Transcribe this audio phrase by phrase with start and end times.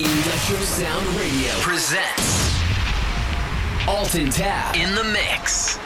[0.00, 2.58] Industrial Sound Radio presents
[3.86, 5.78] Alton Tab in the mix.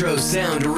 [0.00, 0.69] Retro Sound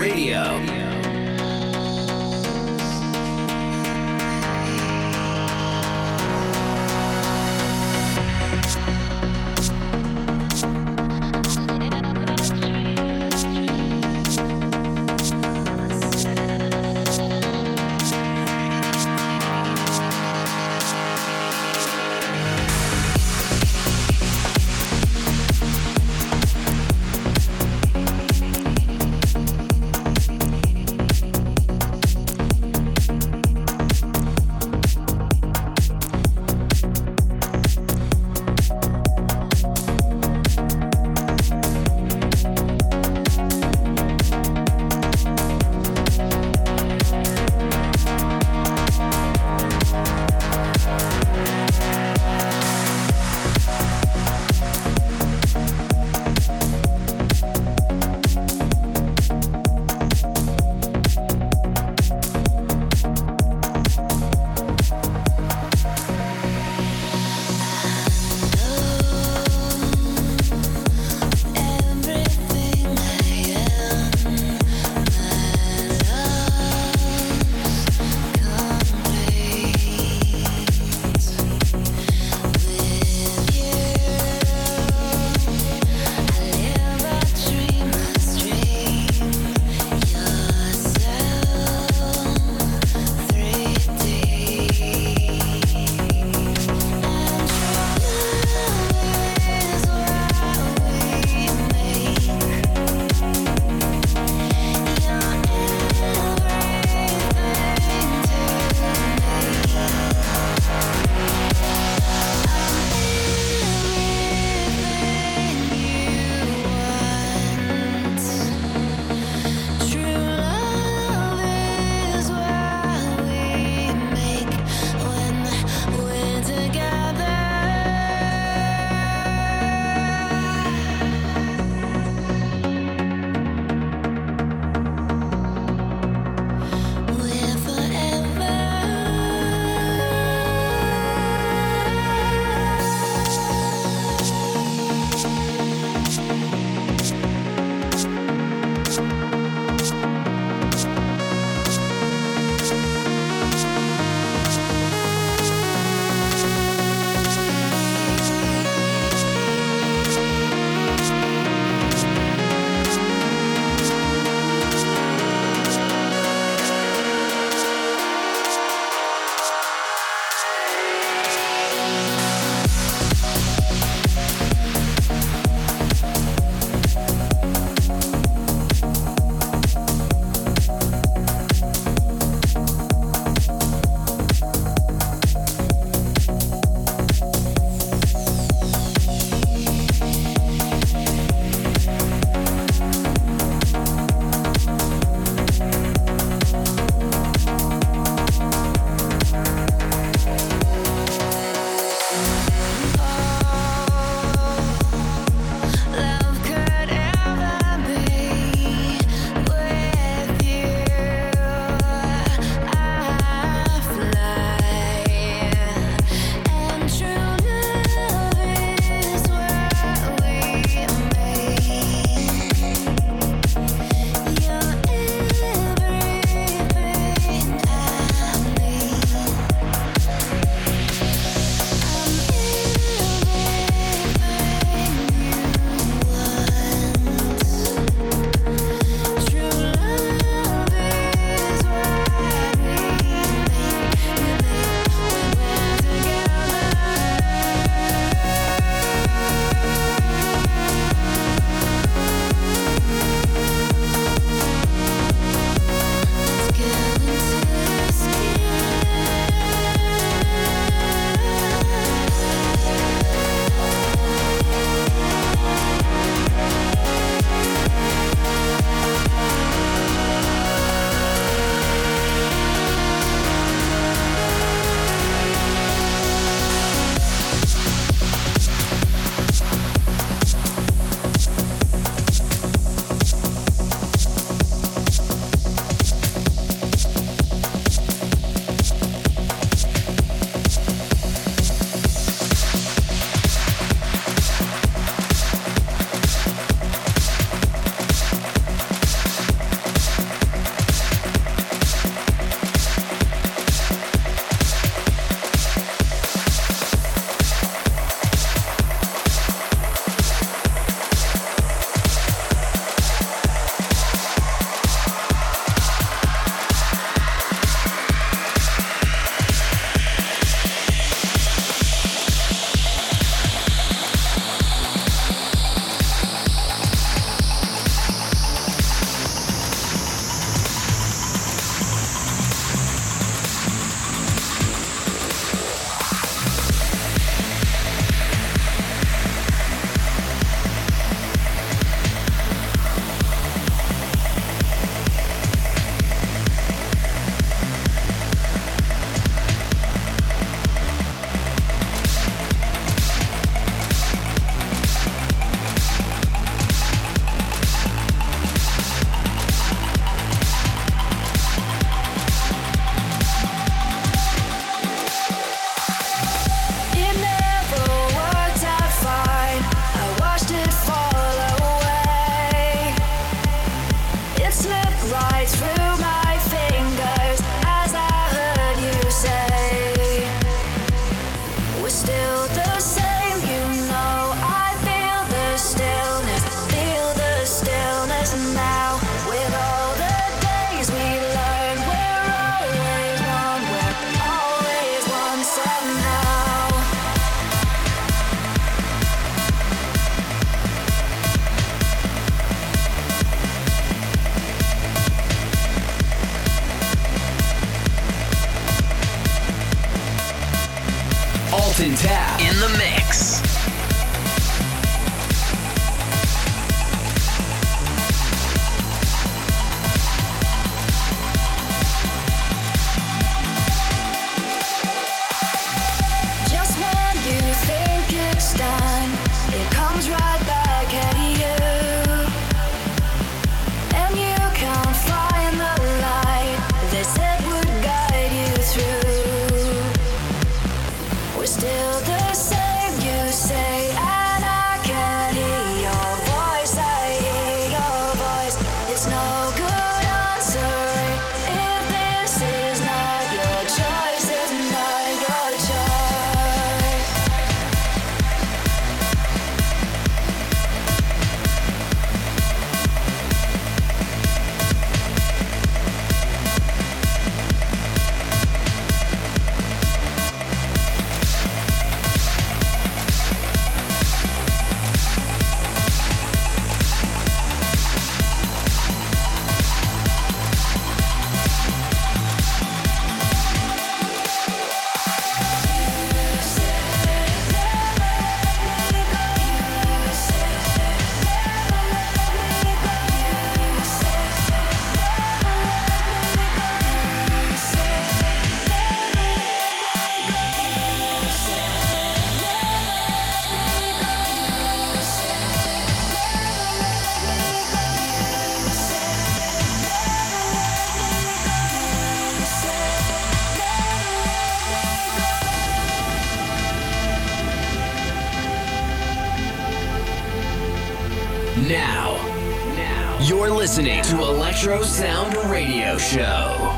[523.30, 526.51] listening to Electro Sound Radio Show.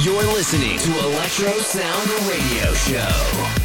[0.00, 3.57] You're listening to Electro Sound Radio Show.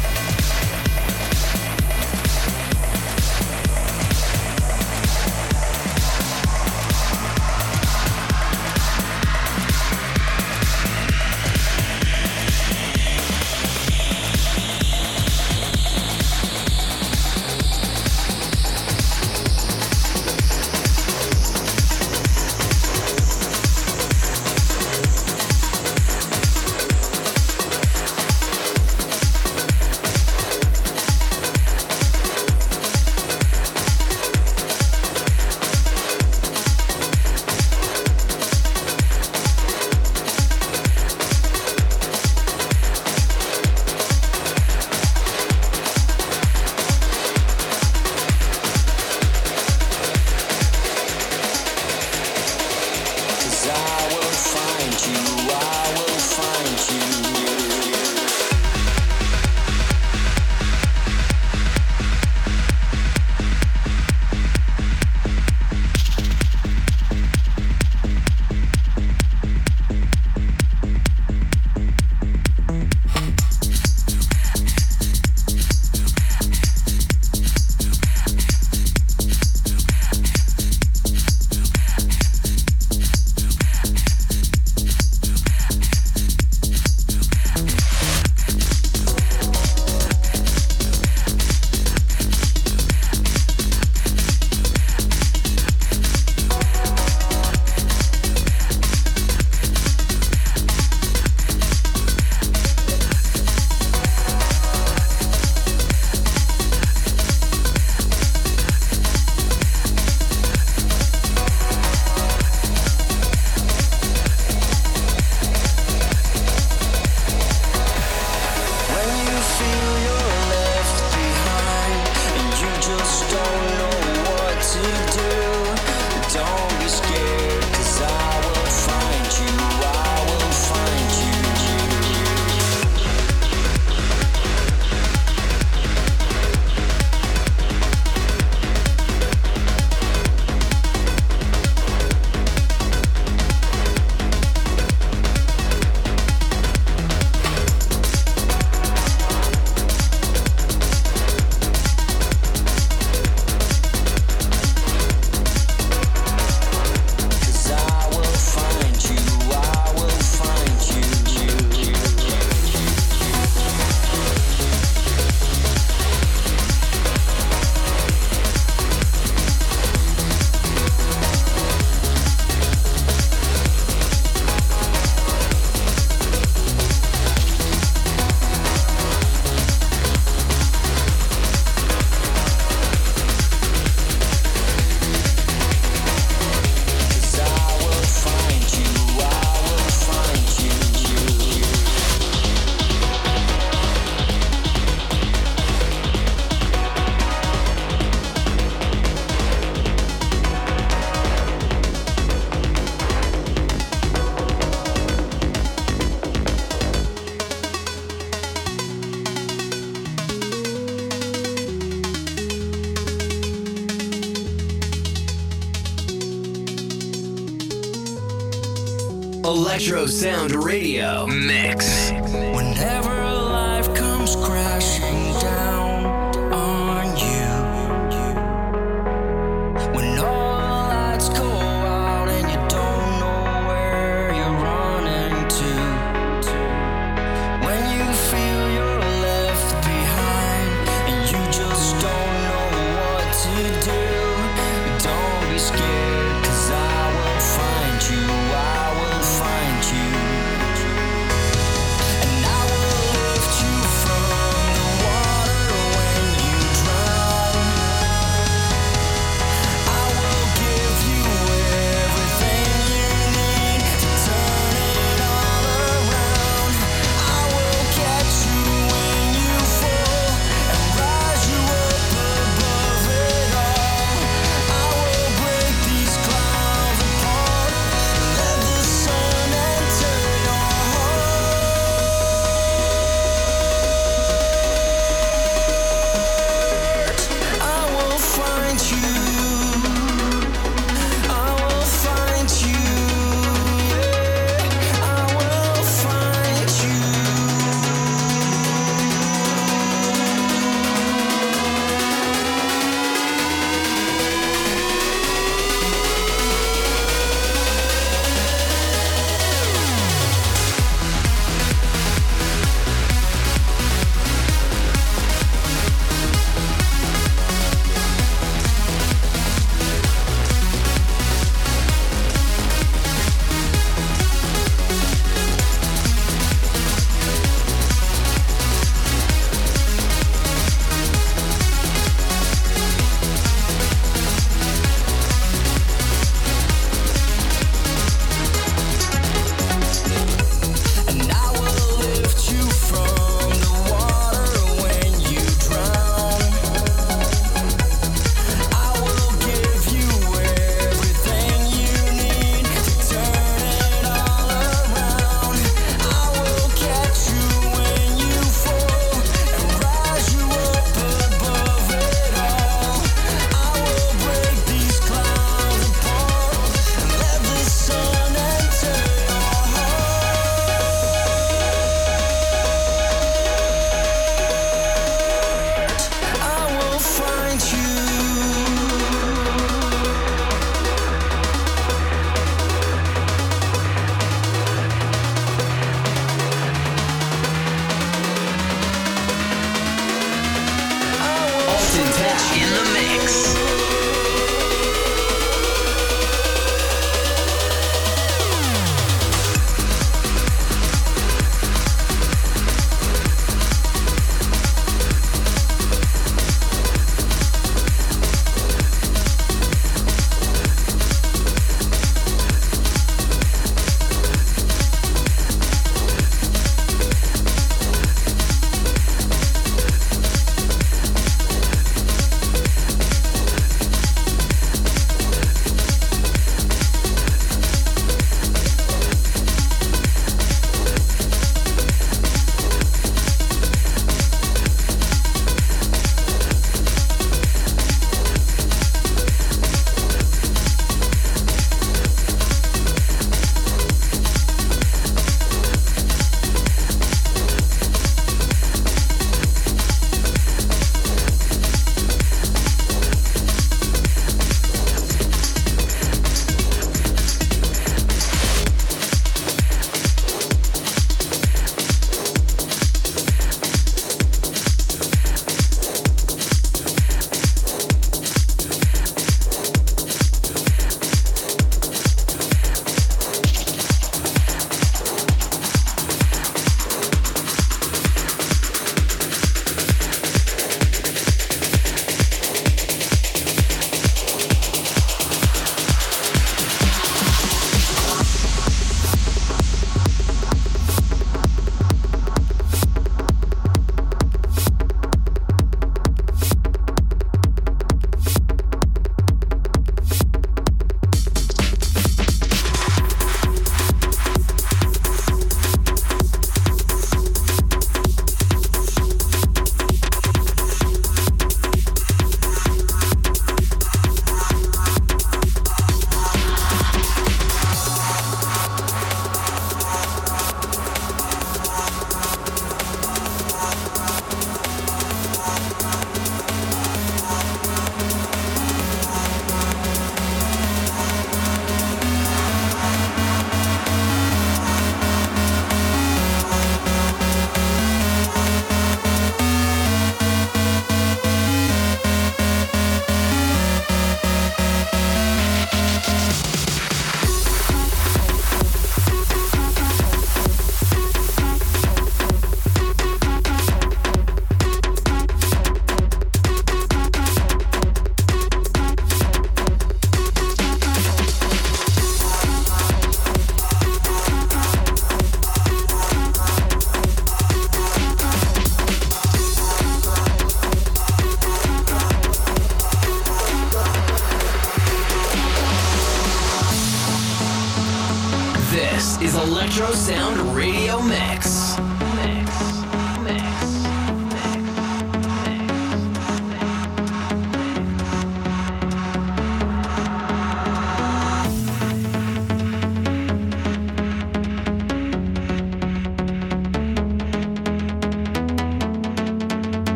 [219.44, 222.10] Electro Sound Radio Mix.
[222.54, 224.83] Whenever life comes crashing.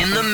[0.00, 0.27] In the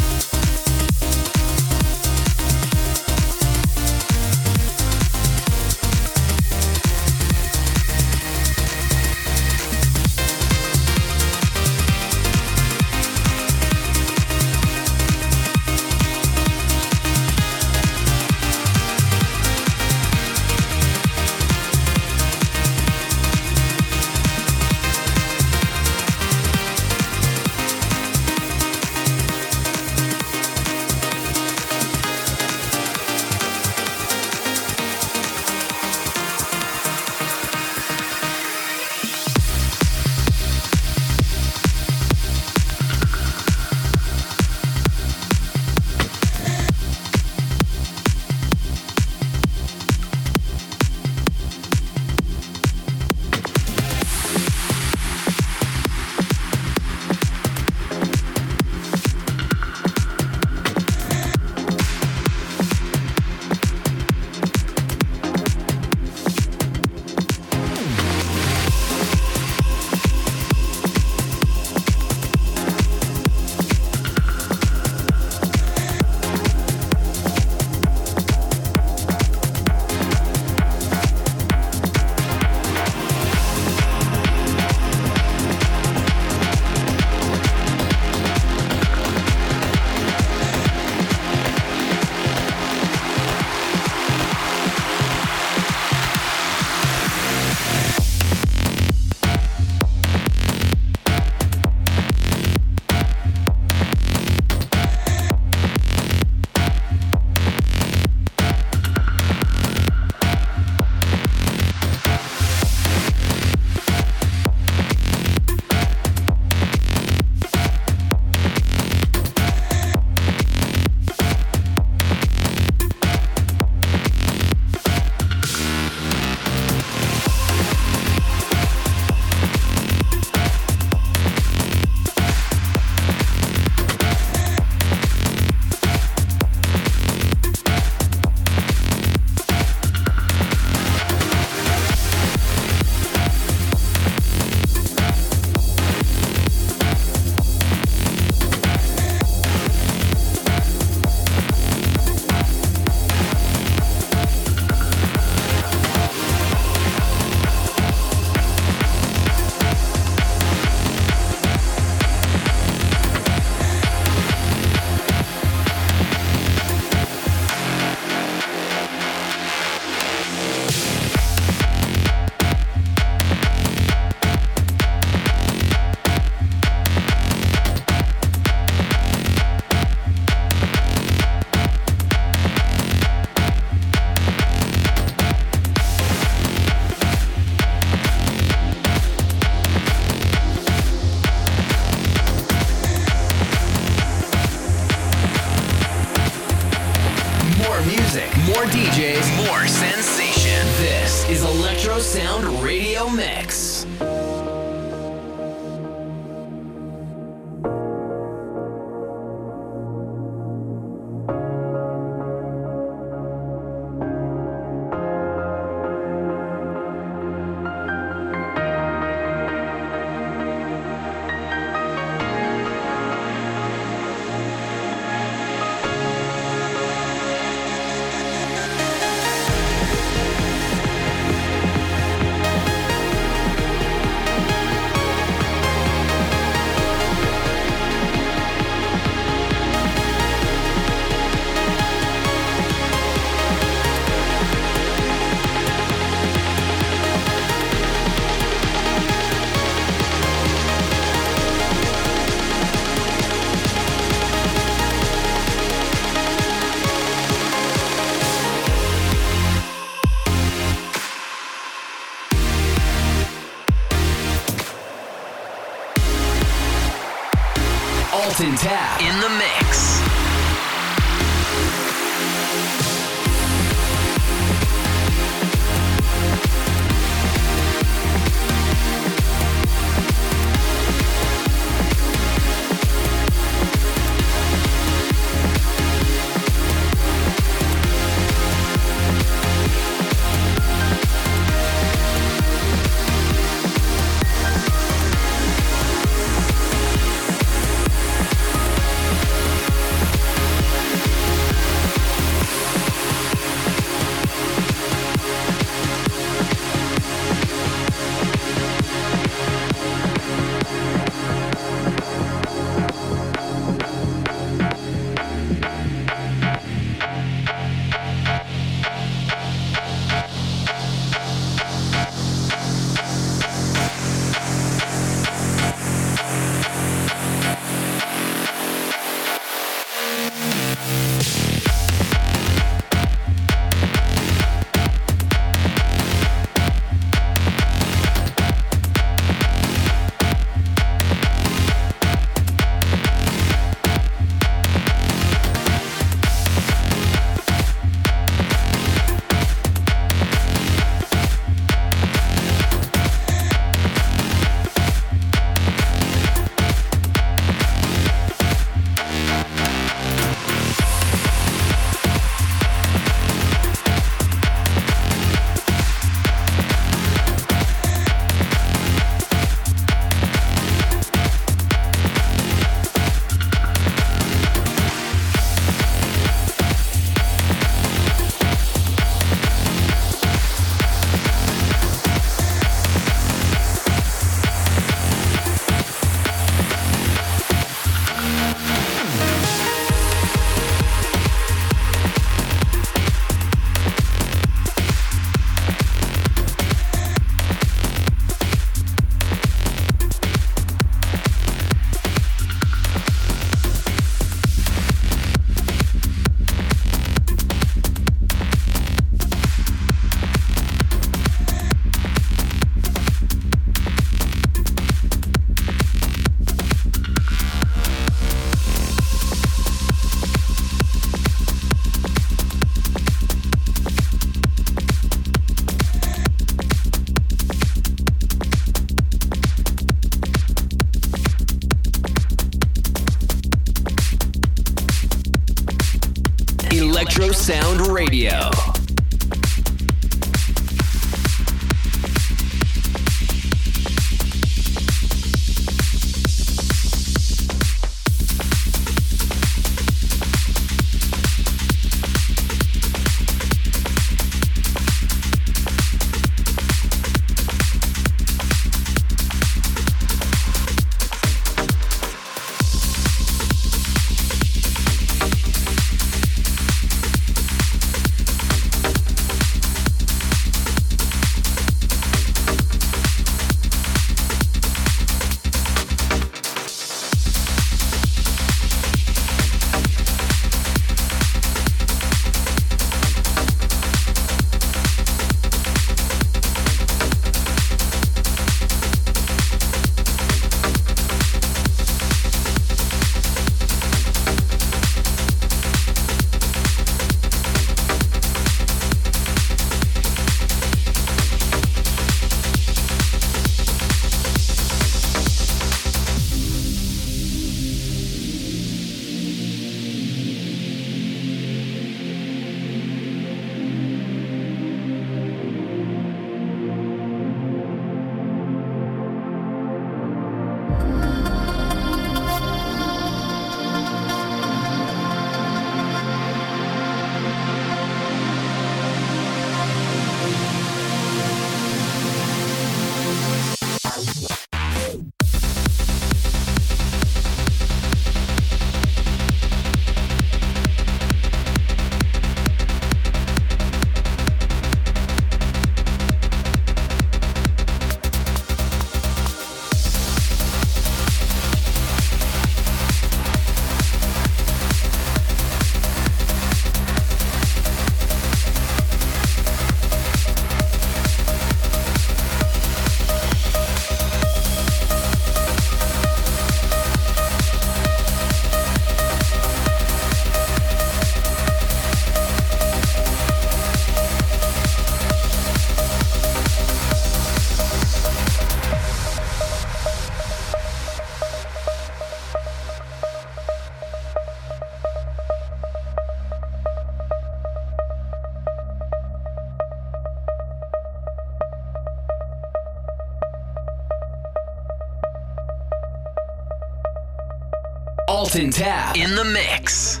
[598.34, 600.00] Tab in the mix.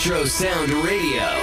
[0.00, 1.39] Electro Sound Radio.